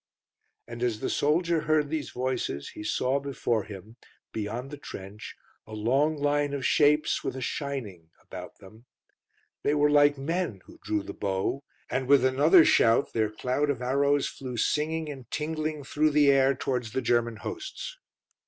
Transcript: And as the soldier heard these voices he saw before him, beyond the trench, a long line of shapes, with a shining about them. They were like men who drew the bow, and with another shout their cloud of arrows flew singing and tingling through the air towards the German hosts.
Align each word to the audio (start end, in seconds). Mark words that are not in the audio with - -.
And 0.67 0.81
as 0.81 0.99
the 0.99 1.11
soldier 1.11 1.59
heard 1.61 1.91
these 1.91 2.09
voices 2.09 2.69
he 2.69 2.83
saw 2.83 3.19
before 3.19 3.65
him, 3.65 3.97
beyond 4.33 4.71
the 4.71 4.77
trench, 4.79 5.35
a 5.67 5.73
long 5.73 6.17
line 6.17 6.55
of 6.55 6.65
shapes, 6.65 7.23
with 7.23 7.35
a 7.35 7.39
shining 7.41 8.09
about 8.19 8.57
them. 8.57 8.85
They 9.63 9.75
were 9.75 9.91
like 9.91 10.17
men 10.17 10.61
who 10.65 10.79
drew 10.83 11.03
the 11.03 11.13
bow, 11.13 11.61
and 11.87 12.07
with 12.07 12.25
another 12.25 12.65
shout 12.65 13.13
their 13.13 13.29
cloud 13.29 13.69
of 13.69 13.79
arrows 13.83 14.27
flew 14.27 14.57
singing 14.57 15.07
and 15.07 15.29
tingling 15.29 15.83
through 15.83 16.09
the 16.09 16.31
air 16.31 16.55
towards 16.55 16.93
the 16.93 17.01
German 17.03 17.35
hosts. 17.35 17.95